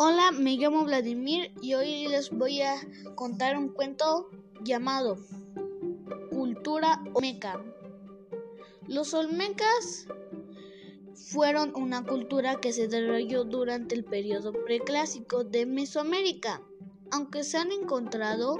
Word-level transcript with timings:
Hola, 0.00 0.30
me 0.30 0.56
llamo 0.56 0.84
Vladimir 0.84 1.50
y 1.60 1.74
hoy 1.74 2.06
les 2.06 2.30
voy 2.30 2.62
a 2.62 2.76
contar 3.16 3.58
un 3.58 3.70
cuento 3.70 4.30
llamado 4.62 5.18
Cultura 6.30 7.02
Olmeca. 7.14 7.60
Los 8.86 9.12
Olmecas 9.12 10.06
fueron 11.16 11.72
una 11.74 12.06
cultura 12.06 12.60
que 12.60 12.72
se 12.72 12.86
desarrolló 12.86 13.42
durante 13.42 13.96
el 13.96 14.04
periodo 14.04 14.52
preclásico 14.52 15.42
de 15.42 15.66
Mesoamérica, 15.66 16.62
aunque 17.10 17.42
se 17.42 17.56
han 17.58 17.72
encontrado 17.72 18.56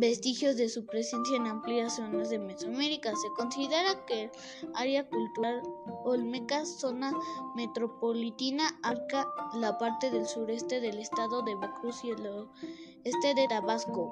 vestigios 0.00 0.56
de 0.56 0.68
su 0.68 0.86
presencia 0.86 1.36
en 1.36 1.46
amplias 1.46 1.96
zonas 1.96 2.30
de 2.30 2.38
Mesoamérica. 2.38 3.14
Se 3.14 3.28
considera 3.36 4.04
que 4.06 4.24
el 4.24 4.30
área 4.74 5.08
cultural 5.08 5.62
olmeca, 6.04 6.64
zona 6.64 7.12
metropolitana, 7.54 8.64
abarca 8.82 9.26
la 9.54 9.76
parte 9.78 10.10
del 10.10 10.26
sureste 10.26 10.80
del 10.80 10.98
estado 10.98 11.42
de 11.42 11.54
Veracruz 11.54 12.02
y 12.02 12.10
el 12.10 12.48
este 13.04 13.34
de 13.34 13.46
Tabasco. 13.48 14.10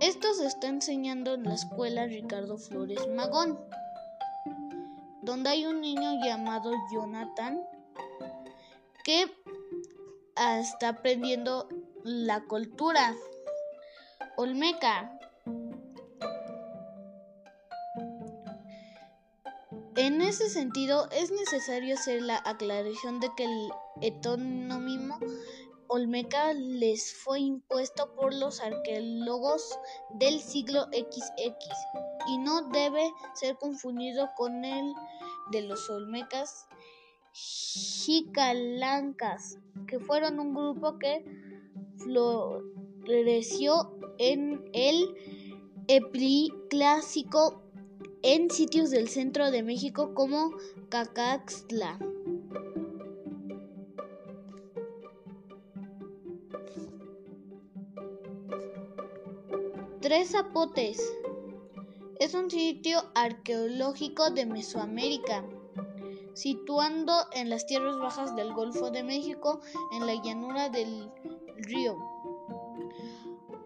Esto 0.00 0.32
se 0.34 0.46
está 0.46 0.68
enseñando 0.68 1.34
en 1.34 1.44
la 1.44 1.54
escuela 1.54 2.06
Ricardo 2.06 2.56
Flores 2.58 3.08
Magón, 3.08 3.58
donde 5.22 5.50
hay 5.50 5.66
un 5.66 5.80
niño 5.80 6.24
llamado 6.24 6.70
Jonathan 6.92 7.60
que 9.02 9.26
está 10.36 10.90
aprendiendo 10.90 11.68
la 12.08 12.42
cultura 12.44 13.14
olmeca. 14.38 15.12
En 19.94 20.22
ese 20.22 20.48
sentido, 20.48 21.10
es 21.10 21.30
necesario 21.30 21.94
hacer 21.94 22.22
la 22.22 22.40
aclaración 22.46 23.20
de 23.20 23.28
que 23.36 23.44
el 23.44 23.70
etonónimo 24.00 25.18
olmeca 25.88 26.54
les 26.54 27.12
fue 27.12 27.40
impuesto 27.40 28.14
por 28.14 28.32
los 28.32 28.60
arqueólogos 28.60 29.78
del 30.14 30.40
siglo 30.40 30.84
XX 30.84 31.30
y 32.28 32.38
no 32.38 32.70
debe 32.70 33.12
ser 33.34 33.56
confundido 33.56 34.30
con 34.34 34.64
el 34.64 34.94
de 35.50 35.60
los 35.60 35.90
olmecas 35.90 36.66
jicalancas, 37.32 39.58
que 39.86 39.98
fueron 39.98 40.40
un 40.40 40.54
grupo 40.54 40.98
que 40.98 41.22
floreció 41.98 43.92
en 44.18 44.68
el 44.72 45.14
epiclásico 45.88 47.62
en 48.22 48.50
sitios 48.50 48.90
del 48.90 49.08
centro 49.08 49.50
de 49.50 49.62
México 49.62 50.14
como 50.14 50.52
Cacaxtla. 50.88 51.98
Tres 60.00 60.30
Zapotes 60.30 61.00
es 62.18 62.34
un 62.34 62.50
sitio 62.50 63.02
arqueológico 63.14 64.30
de 64.30 64.46
Mesoamérica, 64.46 65.44
situando 66.34 67.12
en 67.32 67.50
las 67.50 67.66
tierras 67.66 67.98
bajas 67.98 68.34
del 68.34 68.52
Golfo 68.54 68.90
de 68.90 69.02
México, 69.02 69.60
en 69.92 70.06
la 70.06 70.14
llanura 70.22 70.68
del 70.68 71.10
río 71.58 71.98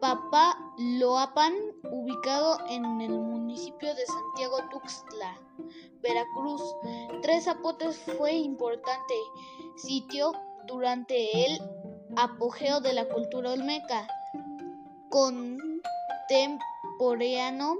Papaloapan, 0.03 1.55
ubicado 1.93 2.59
en 2.69 3.01
el 3.01 3.11
municipio 3.11 3.95
de 3.95 4.05
Santiago 4.05 4.59
Tuxtla, 4.73 5.39
Veracruz. 6.03 6.61
Tres 7.23 7.45
Zapotes 7.45 7.97
fue 8.19 8.33
importante 8.33 9.14
sitio 9.77 10.33
durante 10.67 11.47
el 11.47 11.61
apogeo 12.17 12.81
de 12.81 12.95
la 12.95 13.08
cultura 13.08 13.52
olmeca, 13.52 14.08
contemporáneo 15.08 17.77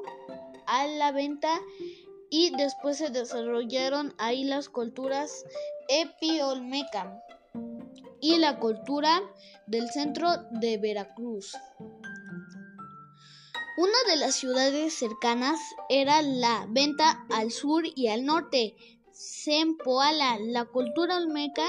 a 0.67 0.87
la 0.87 1.11
venta 1.11 1.61
y 2.31 2.55
después 2.57 2.99
se 2.99 3.11
desarrollaron 3.11 4.15
ahí 4.19 4.45
las 4.45 4.69
culturas 4.69 5.45
epi-olmeca 5.89 7.21
y 8.23 8.39
la 8.39 8.59
cultura 8.59 9.21
del 9.67 9.91
centro 9.91 10.29
de 10.53 10.79
Veracruz. 10.79 11.53
Una 13.77 13.99
de 14.07 14.17
las 14.17 14.37
ciudades 14.37 14.95
cercanas 14.95 15.59
era 15.89 16.23
la 16.23 16.67
Venta 16.71 17.27
al 17.31 17.51
sur 17.51 17.83
y 17.97 18.07
al 18.09 18.25
norte, 18.25 18.77
Sempoala. 19.11 20.39
La 20.41 20.65
cultura 20.67 21.17
olmeca 21.17 21.65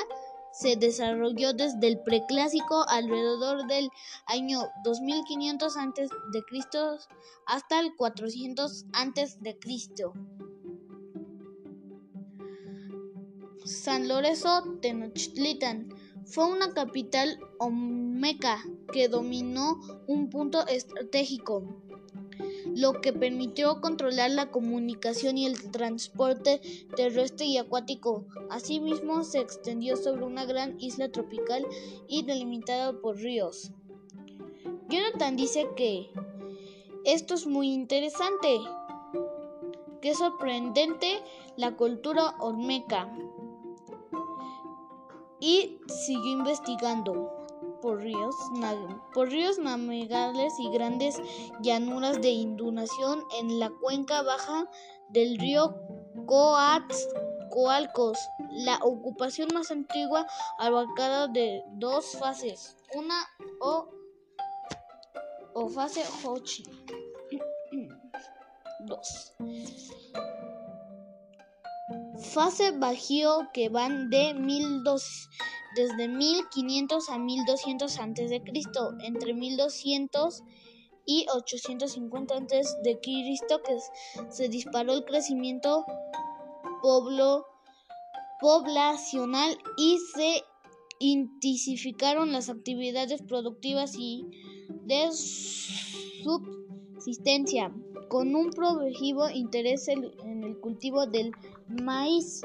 se 0.53 0.75
desarrolló 0.75 1.53
desde 1.53 1.87
el 1.87 1.99
preclásico 2.01 2.85
alrededor 2.87 3.65
del 3.65 3.89
año 4.27 4.61
2500 4.83 5.77
a.C. 5.77 6.07
hasta 7.47 7.79
el 7.79 7.95
400 7.95 8.85
a.C. 8.93 9.57
San 13.65 14.07
Lorenzo 14.07 14.77
Tenochtitlan 14.81 15.89
fue 16.25 16.45
una 16.45 16.73
capital 16.73 17.39
olmeca 17.59 18.63
que 18.91 19.07
dominó 19.07 19.79
un 20.07 20.29
punto 20.29 20.65
estratégico, 20.67 21.63
lo 22.75 23.01
que 23.01 23.13
permitió 23.13 23.81
controlar 23.81 24.31
la 24.31 24.49
comunicación 24.49 25.37
y 25.37 25.45
el 25.45 25.71
transporte 25.71 26.61
terrestre 26.95 27.45
y 27.45 27.57
acuático. 27.57 28.25
Asimismo, 28.49 29.23
se 29.23 29.39
extendió 29.39 29.95
sobre 29.95 30.25
una 30.25 30.45
gran 30.45 30.79
isla 30.79 31.09
tropical 31.09 31.65
y 32.07 32.23
delimitada 32.23 32.93
por 32.99 33.17
ríos. 33.17 33.71
Jonathan 34.89 35.35
dice 35.35 35.67
que 35.75 36.09
esto 37.05 37.33
es 37.33 37.45
muy 37.45 37.71
interesante, 37.71 38.59
que 40.01 40.11
es 40.11 40.17
sorprendente 40.17 41.21
la 41.57 41.75
cultura 41.75 42.35
olmeca 42.39 43.13
y 45.43 45.77
siguió 45.87 46.31
investigando 46.31 47.29
por 47.81 48.01
ríos, 48.01 48.33
por 49.13 49.27
ríos 49.27 49.59
navegables 49.59 50.53
y 50.57 50.71
grandes 50.71 51.21
llanuras 51.59 52.21
de 52.21 52.29
inundación 52.29 53.21
en 53.41 53.59
la 53.59 53.69
cuenca 53.69 54.21
baja 54.21 54.69
del 55.09 55.37
río 55.37 55.75
Coatzacoalcos, 56.27 58.17
la 58.51 58.77
ocupación 58.83 59.49
más 59.53 59.69
antigua 59.69 60.25
abarcada 60.59 61.27
de 61.27 61.61
dos 61.73 62.17
fases, 62.17 62.77
una 62.95 63.27
o, 63.59 63.89
o 65.55 65.67
fase 65.67 66.05
Hochi. 66.23 66.63
dos 68.85 69.33
fase 72.23 72.71
bajío 72.71 73.49
que 73.53 73.69
van 73.69 74.09
de 74.09 74.33
desde 75.75 76.07
1500 76.07 77.09
a 77.09 77.17
1200 77.17 77.99
a.C. 77.99 78.41
Entre 79.01 79.33
1200 79.33 80.43
y 81.05 81.25
850 81.33 82.35
a.C. 82.35 82.99
que 83.01 83.77
se 84.29 84.49
disparó 84.49 84.93
el 84.93 85.03
crecimiento 85.05 85.85
poblacional 88.39 89.57
y 89.77 89.97
se 90.15 90.43
intensificaron 90.99 92.31
las 92.31 92.49
actividades 92.49 93.21
productivas 93.21 93.95
y 93.97 94.25
de 94.85 95.09
subsistencia 96.23 97.73
con 98.13 98.35
un 98.35 98.51
progresivo 98.51 99.27
interés 99.27 99.87
en 99.87 100.03
el 100.43 100.59
cultivo 100.59 101.07
del 101.07 101.31
maíz. 101.67 102.41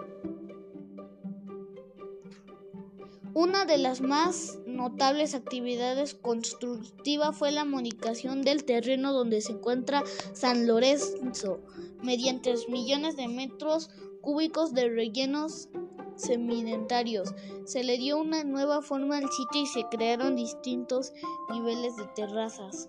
Una 3.35 3.67
de 3.67 3.77
las 3.77 4.01
más 4.01 4.61
notables 4.67 5.35
actividades 5.35 6.15
constructivas 6.15 7.37
fue 7.37 7.53
la 7.53 7.67
modificación 7.67 8.41
del 8.41 8.65
terreno 8.65 9.13
donde 9.13 9.43
se 9.43 9.53
encuentra 9.53 10.05
San 10.33 10.67
Lorenzo, 10.67 11.61
mediante 12.03 12.55
millones 12.71 13.19
de 13.19 13.29
metros 13.29 13.91
cúbicos 14.23 14.73
de 14.73 14.89
rellenos 14.89 15.69
sedimentarios. 16.17 17.35
Se 17.67 17.85
le 17.85 17.99
dio 17.99 18.17
una 18.17 18.43
nueva 18.43 18.81
forma 18.81 19.19
al 19.19 19.31
sitio 19.31 19.61
y 19.61 19.67
se 19.67 19.85
crearon 19.91 20.35
distintos 20.35 21.13
niveles 21.51 21.95
de 21.97 22.07
terrazas. 22.17 22.89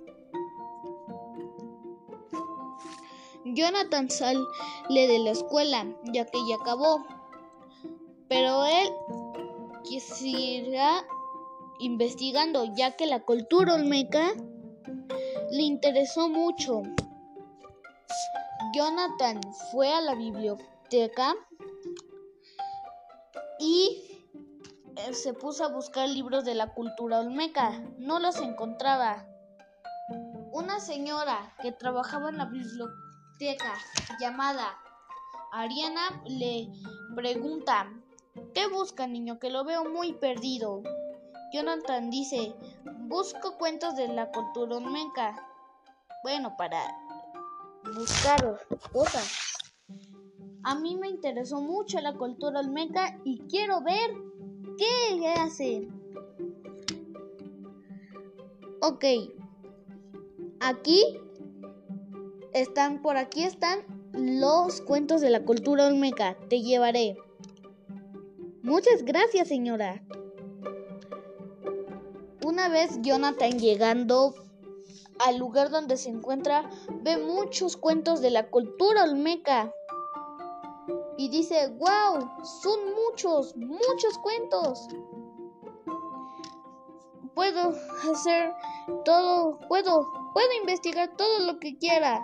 Jonathan 3.56 4.10
sale 4.10 4.40
de 4.90 5.20
la 5.20 5.32
escuela, 5.32 5.86
ya 6.14 6.26
que 6.26 6.40
ya 6.48 6.56
acabó, 6.56 7.06
pero 8.28 8.66
él 8.66 8.90
quisiera 9.84 11.04
investigando, 11.80 12.66
ya 12.76 12.96
que 12.96 13.06
la 13.06 13.22
cultura 13.22 13.76
olmeca 13.76 14.34
le 15.52 15.64
interesó 15.64 16.30
mucho. 16.30 16.84
Jonathan 18.74 19.42
fue 19.72 19.92
a 19.92 20.02
la 20.02 20.16
biblioteca 20.16 21.34
y 23.60 24.22
eh, 24.96 25.14
se 25.14 25.34
puso 25.34 25.64
a 25.66 25.70
buscar 25.70 26.08
libros 26.08 26.46
de 26.46 26.56
la 26.56 26.74
cultura 26.74 27.20
olmeca. 27.20 27.82
No 27.98 28.20
los 28.20 28.38
encontraba. 28.38 29.26
Una 30.52 30.80
señora 30.80 31.56
que 31.62 31.72
trabajaba 31.72 32.30
en 32.30 32.38
la 32.38 32.46
biblioteca 32.46 33.09
llamada 34.20 34.78
Ariana 35.52 36.22
le 36.26 36.68
pregunta, 37.16 37.92
¿qué 38.54 38.68
busca 38.68 39.08
niño? 39.08 39.40
Que 39.40 39.50
lo 39.50 39.64
veo 39.64 39.86
muy 39.86 40.14
perdido. 40.14 40.84
Jonathan 41.54 42.10
dice, 42.10 42.54
busco 43.08 43.58
cuentos 43.58 43.96
de 43.96 44.10
la 44.10 44.30
cultura 44.32 44.78
olmeca. 44.78 45.48
Bueno, 46.24 46.56
para 46.58 46.80
buscar 47.96 48.60
cosas. 48.92 49.56
A 50.64 50.76
mí 50.76 50.98
me 50.98 51.10
interesó 51.10 51.62
mucho 51.62 52.00
la 52.02 52.14
cultura 52.14 52.60
olmeca 52.60 53.18
y 53.24 53.40
quiero 53.48 53.82
ver 53.82 54.12
qué 54.78 55.34
hace. 55.38 55.88
Ok, 58.82 59.06
aquí 60.60 61.20
están, 62.62 63.02
por 63.02 63.18
aquí 63.18 63.44
están 63.44 63.80
los 64.14 64.82
cuentos 64.82 65.22
de 65.22 65.30
la 65.30 65.44
cultura 65.44 65.88
olmeca. 65.88 66.38
Te 66.50 66.62
llevaré. 66.62 67.18
Muchas 68.62 69.04
gracias, 69.04 69.48
señora. 69.48 70.04
Una 72.44 72.70
vez 72.70 73.00
Jonathan 73.02 73.60
llegando 73.60 74.34
al 75.20 75.38
lugar 75.38 75.70
donde 75.70 75.98
se 75.98 76.10
encuentra, 76.10 76.70
ve 77.02 77.18
muchos 77.18 77.78
cuentos 77.78 78.22
de 78.22 78.32
la 78.32 78.50
cultura 78.50 79.04
olmeca 79.04 79.74
y 81.18 81.30
dice, 81.30 81.68
wow, 81.78 82.30
son 82.44 82.80
muchos, 82.96 83.56
muchos 83.58 84.18
cuentos. 84.20 84.88
Puedo 87.36 87.74
hacer 88.12 88.54
todo, 89.04 89.60
puedo, 89.68 90.08
puedo 90.34 90.52
investigar 90.62 91.16
todo 91.18 91.40
lo 91.40 91.60
que 91.60 91.78
quiera. 91.78 92.22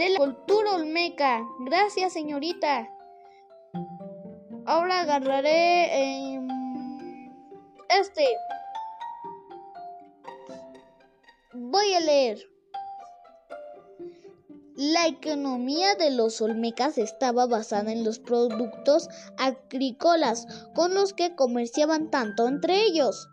De 0.00 0.08
la 0.08 0.16
cultura 0.16 0.76
olmeca. 0.76 1.46
Gracias, 1.58 2.14
señorita. 2.14 2.88
Ahora 4.64 5.00
agarraré 5.00 6.40
este. 8.00 8.26
Voy 11.52 11.92
a 11.92 12.00
leer. 12.00 12.38
La 14.74 15.06
economía 15.06 15.94
de 15.96 16.12
los 16.12 16.40
olmecas 16.40 16.96
estaba 16.96 17.44
basada 17.44 17.92
en 17.92 18.02
los 18.02 18.20
productos 18.20 19.06
agrícolas 19.36 20.46
con 20.74 20.94
los 20.94 21.12
que 21.12 21.36
comerciaban 21.36 22.10
tanto 22.10 22.48
entre 22.48 22.86
ellos 22.86 23.28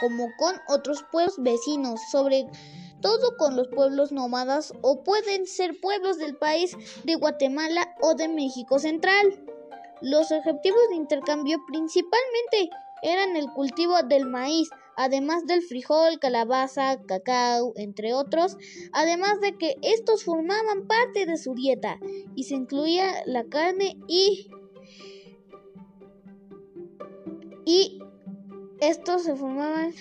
como 0.00 0.28
con 0.38 0.54
otros 0.68 1.04
pueblos 1.10 1.34
vecinos, 1.38 2.00
sobre 2.12 2.46
todo 3.02 3.36
con 3.36 3.56
los 3.56 3.68
pueblos 3.68 4.12
nómadas 4.12 4.72
o 4.80 5.04
pueden 5.04 5.46
ser 5.46 5.78
pueblos 5.78 6.16
del 6.16 6.36
país 6.36 6.76
de 7.04 7.16
Guatemala 7.16 7.94
o 8.00 8.14
de 8.14 8.28
México 8.28 8.78
Central. 8.78 9.44
Los 10.00 10.32
objetivos 10.32 10.80
de 10.88 10.96
intercambio 10.96 11.58
principalmente 11.66 12.70
eran 13.02 13.36
el 13.36 13.50
cultivo 13.50 14.02
del 14.02 14.26
maíz, 14.26 14.70
además 14.96 15.44
del 15.46 15.62
frijol, 15.62 16.18
calabaza, 16.20 17.02
cacao, 17.02 17.72
entre 17.76 18.14
otros, 18.14 18.56
además 18.92 19.40
de 19.40 19.58
que 19.58 19.76
estos 19.82 20.24
formaban 20.24 20.86
parte 20.86 21.26
de 21.26 21.36
su 21.36 21.54
dieta 21.54 21.98
y 22.34 22.44
se 22.44 22.54
incluía 22.54 23.22
la 23.26 23.44
carne 23.44 23.96
y 24.06 24.48
y 27.64 28.00
estos 28.80 29.22
se 29.22 29.36
formaban 29.36 29.94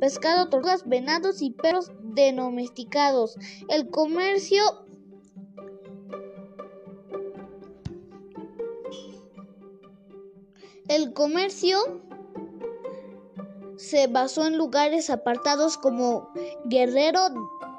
pescado, 0.00 0.48
tortugas, 0.48 0.88
venados 0.88 1.42
y 1.42 1.50
perros 1.50 1.90
domesticados. 2.02 3.36
El 3.68 3.90
comercio 3.90 4.62
El 10.88 11.14
comercio 11.14 12.02
se 13.78 14.08
basó 14.08 14.46
en 14.46 14.58
lugares 14.58 15.08
apartados 15.08 15.78
como 15.78 16.28
Guerrero, 16.66 17.20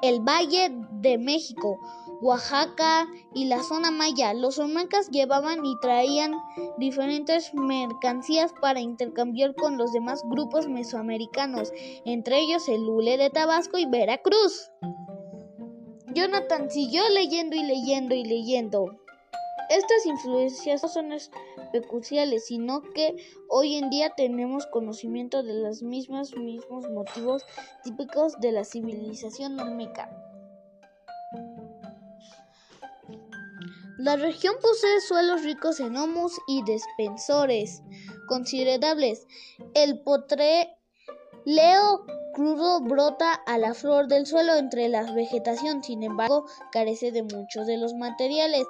el 0.02 0.20
Valle 0.20 0.76
de 1.00 1.16
México, 1.18 1.78
Oaxaca 2.24 3.06
y 3.34 3.44
la 3.44 3.62
zona 3.62 3.90
maya. 3.90 4.32
Los 4.32 4.58
olmecas 4.58 5.10
llevaban 5.10 5.66
y 5.66 5.78
traían 5.80 6.32
diferentes 6.78 7.52
mercancías 7.52 8.54
para 8.62 8.80
intercambiar 8.80 9.54
con 9.54 9.76
los 9.76 9.92
demás 9.92 10.22
grupos 10.24 10.66
mesoamericanos, 10.66 11.70
entre 12.06 12.40
ellos 12.40 12.66
el 12.70 12.80
Lule 12.80 13.18
de 13.18 13.28
Tabasco 13.28 13.76
y 13.76 13.84
Veracruz. 13.84 14.70
Jonathan 16.14 16.70
siguió 16.70 17.06
leyendo 17.10 17.56
y 17.56 17.62
leyendo 17.62 18.14
y 18.14 18.24
leyendo. 18.24 18.98
Estas 19.68 20.06
influencias 20.06 20.82
no 20.82 20.88
son 20.88 21.12
especulaciones, 21.12 22.46
sino 22.46 22.80
que 22.94 23.16
hoy 23.50 23.74
en 23.74 23.90
día 23.90 24.14
tenemos 24.16 24.66
conocimiento 24.68 25.42
de 25.42 25.60
los 25.60 25.82
mismos, 25.82 26.34
mismos 26.34 26.88
motivos 26.88 27.44
típicos 27.82 28.40
de 28.40 28.52
la 28.52 28.64
civilización 28.64 29.60
olmeca. 29.60 30.33
La 33.98 34.16
región 34.16 34.56
posee 34.60 35.00
suelos 35.00 35.42
ricos 35.42 35.78
en 35.80 35.96
humus 35.96 36.40
y 36.48 36.62
despensores 36.64 37.82
considerables. 38.26 39.26
El 39.74 40.00
potre 40.00 40.76
Leo 41.44 42.06
crudo 42.32 42.80
brota 42.80 43.34
a 43.34 43.58
la 43.58 43.74
flor 43.74 44.08
del 44.08 44.26
suelo 44.26 44.54
entre 44.56 44.88
la 44.88 45.12
vegetación, 45.12 45.84
sin 45.84 46.02
embargo, 46.02 46.46
carece 46.72 47.12
de 47.12 47.22
muchos 47.22 47.66
de 47.66 47.76
los 47.76 47.94
materiales 47.94 48.64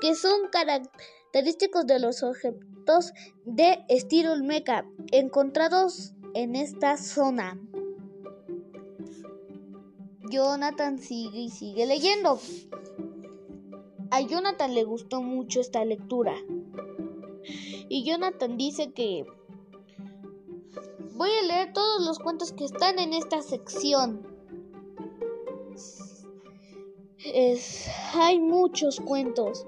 que 0.00 0.14
son 0.14 0.48
característicos 0.50 1.86
de 1.86 1.98
los 1.98 2.22
objetos 2.22 3.12
de 3.44 3.84
estilo 3.88 4.32
olmeca 4.32 4.86
encontrados 5.10 6.14
en 6.34 6.54
esta 6.54 6.96
zona. 6.96 7.60
Jonathan 10.30 10.98
sigue 10.98 11.40
y 11.40 11.50
sigue 11.50 11.86
leyendo. 11.86 12.38
A 14.10 14.20
Jonathan 14.20 14.74
le 14.74 14.84
gustó 14.84 15.22
mucho 15.22 15.60
esta 15.60 15.84
lectura. 15.84 16.34
Y 17.88 18.04
Jonathan 18.04 18.56
dice 18.56 18.92
que 18.92 19.24
Voy 21.20 21.28
a 21.28 21.46
leer 21.46 21.74
todos 21.74 22.02
los 22.06 22.18
cuentos 22.18 22.50
que 22.52 22.64
están 22.64 22.98
en 22.98 23.12
esta 23.12 23.42
sección. 23.42 24.26
hay 28.14 28.38
muchos 28.38 28.98
cuentos. 29.00 29.66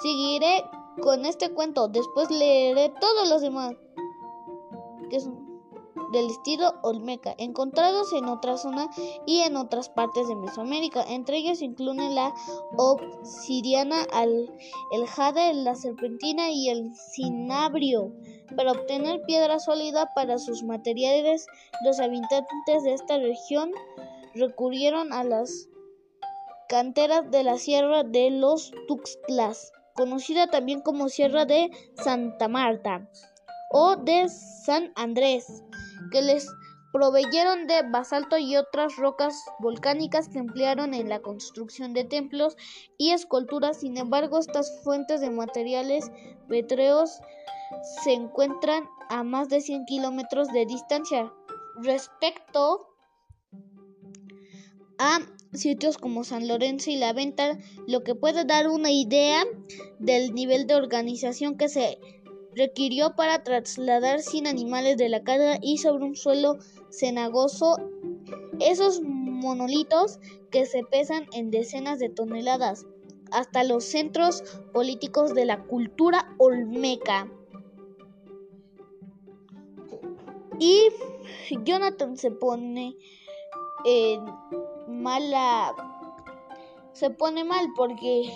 Seguiré 0.00 0.64
con 1.02 1.26
este 1.26 1.50
cuento, 1.50 1.88
después 1.88 2.30
leeré 2.30 2.94
todos 2.98 3.28
los 3.28 3.42
demás, 3.42 3.74
que 5.10 5.20
son 5.20 5.39
del 6.12 6.26
estilo 6.26 6.74
Olmeca, 6.82 7.34
encontrados 7.38 8.12
en 8.12 8.26
otra 8.26 8.56
zona 8.56 8.88
y 9.26 9.40
en 9.40 9.56
otras 9.56 9.88
partes 9.88 10.28
de 10.28 10.34
Mesoamérica. 10.34 11.02
Entre 11.02 11.38
ellos 11.38 11.62
incluyen 11.62 12.14
la 12.14 12.34
obsidiana, 12.76 14.06
el 14.92 15.06
jade, 15.06 15.54
la 15.54 15.74
serpentina 15.74 16.50
y 16.50 16.68
el 16.68 16.94
cinabrio. 16.94 18.12
Para 18.56 18.72
obtener 18.72 19.22
piedra 19.22 19.60
sólida 19.60 20.10
para 20.14 20.38
sus 20.38 20.62
materiales, 20.64 21.46
los 21.84 22.00
habitantes 22.00 22.82
de 22.82 22.94
esta 22.94 23.18
región 23.18 23.70
recurrieron 24.34 25.12
a 25.12 25.24
las 25.24 25.68
canteras 26.68 27.30
de 27.30 27.42
la 27.42 27.58
Sierra 27.58 28.04
de 28.04 28.30
los 28.30 28.72
Tuxtlas, 28.86 29.72
conocida 29.94 30.48
también 30.48 30.80
como 30.80 31.08
Sierra 31.08 31.44
de 31.44 31.70
Santa 31.96 32.48
Marta 32.48 33.08
o 33.72 33.96
de 33.96 34.28
San 34.28 34.92
Andrés, 34.96 35.62
que 36.10 36.22
les 36.22 36.46
proveyeron 36.92 37.66
de 37.66 37.82
basalto 37.88 38.36
y 38.38 38.56
otras 38.56 38.96
rocas 38.96 39.44
volcánicas 39.60 40.28
que 40.28 40.38
emplearon 40.38 40.94
en 40.94 41.08
la 41.08 41.20
construcción 41.20 41.92
de 41.92 42.04
templos 42.04 42.56
y 42.98 43.12
esculturas. 43.12 43.80
Sin 43.80 43.96
embargo, 43.96 44.38
estas 44.38 44.82
fuentes 44.82 45.20
de 45.20 45.30
materiales 45.30 46.10
petreos 46.48 47.20
se 48.02 48.12
encuentran 48.12 48.88
a 49.08 49.22
más 49.22 49.48
de 49.48 49.60
100 49.60 49.84
kilómetros 49.86 50.48
de 50.48 50.66
distancia 50.66 51.32
respecto 51.82 52.88
a 54.98 55.20
sitios 55.52 55.96
como 55.96 56.24
San 56.24 56.46
Lorenzo 56.46 56.90
y 56.90 56.96
La 56.96 57.12
Venta, 57.12 57.58
lo 57.86 58.02
que 58.02 58.14
puede 58.14 58.44
dar 58.44 58.68
una 58.68 58.90
idea 58.90 59.42
del 59.98 60.34
nivel 60.34 60.66
de 60.66 60.74
organización 60.74 61.56
que 61.56 61.68
se 61.68 61.98
requirió 62.54 63.14
para 63.14 63.42
trasladar 63.42 64.20
sin 64.20 64.46
animales 64.46 64.96
de 64.96 65.08
la 65.08 65.22
carga 65.22 65.58
y 65.62 65.78
sobre 65.78 66.04
un 66.04 66.16
suelo 66.16 66.58
cenagoso 66.90 67.76
esos 68.58 69.00
monolitos 69.02 70.18
que 70.50 70.66
se 70.66 70.82
pesan 70.84 71.26
en 71.32 71.50
decenas 71.50 71.98
de 71.98 72.08
toneladas 72.08 72.86
hasta 73.32 73.64
los 73.64 73.84
centros 73.84 74.42
políticos 74.72 75.34
de 75.34 75.44
la 75.44 75.62
cultura 75.64 76.34
olmeca. 76.38 77.30
Y 80.58 80.88
Jonathan 81.64 82.16
se 82.16 82.30
pone 82.30 82.96
en 83.84 84.24
mala... 84.88 85.74
Se 86.92 87.08
pone 87.08 87.44
mal 87.44 87.68
porque 87.76 88.30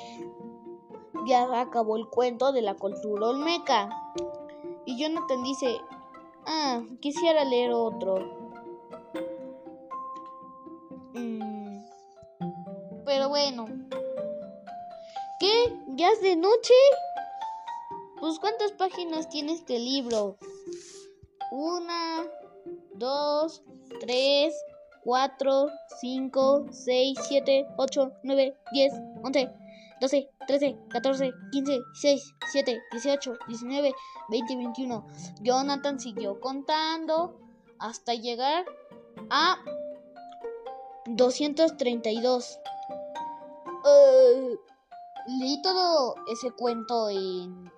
ya 1.26 1.60
acabó 1.60 1.96
el 1.96 2.08
cuento 2.08 2.52
de 2.52 2.62
la 2.62 2.74
cultura 2.74 3.28
olmeca. 3.28 3.88
Y 4.84 4.98
Jonathan 4.98 5.42
dice, 5.42 5.80
ah, 6.46 6.82
quisiera 7.00 7.44
leer 7.44 7.72
otro. 7.72 8.16
Mm, 11.14 11.84
pero 13.04 13.28
bueno. 13.28 13.66
¿Qué? 15.40 15.78
¿Ya 15.96 16.10
es 16.10 16.20
de 16.22 16.36
noche? 16.36 16.74
Pues 18.20 18.38
¿cuántas 18.38 18.72
páginas 18.72 19.28
tiene 19.28 19.52
este 19.52 19.78
libro? 19.78 20.38
Una, 21.50 22.24
dos, 22.94 23.62
tres, 24.00 24.54
cuatro, 25.02 25.68
cinco, 26.00 26.66
seis, 26.70 27.18
siete, 27.28 27.66
ocho, 27.76 28.12
nueve, 28.22 28.56
diez, 28.72 28.92
once. 29.22 29.50
12, 30.04 30.28
13, 30.46 30.76
14, 30.90 31.32
15, 31.50 31.82
16, 31.94 32.34
17, 32.52 32.82
18, 32.92 33.38
19, 33.48 33.94
20, 34.28 34.56
21. 34.56 35.06
Jonathan 35.40 35.98
siguió 35.98 36.40
contando 36.40 37.40
hasta 37.78 38.12
llegar 38.12 38.66
a 39.30 39.56
232. 41.06 42.58
Uh, 43.82 44.56
¿Leí 45.38 45.62
todo 45.62 46.16
ese 46.30 46.50
cuento 46.50 47.08
en 47.08 47.72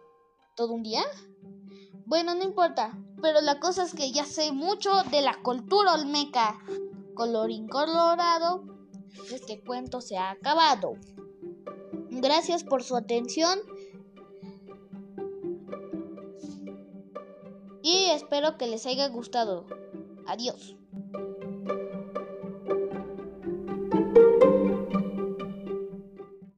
todo 0.57 0.73
un 0.73 0.83
día? 0.83 1.05
Bueno, 2.07 2.35
no 2.35 2.43
importa, 2.43 2.99
pero 3.23 3.41
la 3.41 3.61
cosa 3.61 3.85
es 3.85 3.95
que 3.95 4.11
ya 4.11 4.25
sé 4.25 4.51
mucho 4.51 5.05
de 5.13 5.21
la 5.21 5.41
cultura 5.45 5.95
olmeca. 5.95 6.59
Colorín 7.15 7.69
colorado, 7.69 8.65
este 9.31 9.63
cuento 9.63 10.01
se 10.01 10.17
ha 10.17 10.31
acabado. 10.31 10.97
Gracias 12.21 12.65
por 12.65 12.83
su 12.83 12.97
atención. 12.97 13.59
Y 17.83 18.07
espero 18.11 18.57
que 18.57 18.67
les 18.67 18.87
haya 18.87 19.09
gustado. 19.09 19.67
Adiós. 20.27 20.77